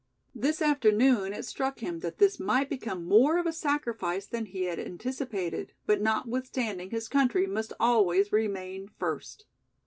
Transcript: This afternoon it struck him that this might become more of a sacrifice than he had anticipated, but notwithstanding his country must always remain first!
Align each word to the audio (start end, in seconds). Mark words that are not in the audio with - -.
This 0.33 0.63
afternoon 0.63 1.31
it 1.31 1.45
struck 1.45 1.81
him 1.81 1.99
that 1.99 2.17
this 2.17 2.39
might 2.39 2.69
become 2.71 3.05
more 3.07 3.37
of 3.37 3.45
a 3.45 3.53
sacrifice 3.53 4.25
than 4.25 4.47
he 4.47 4.63
had 4.63 4.79
anticipated, 4.79 5.73
but 5.85 6.01
notwithstanding 6.01 6.89
his 6.89 7.07
country 7.07 7.45
must 7.45 7.71
always 7.79 8.31
remain 8.33 8.89
first! 8.97 9.45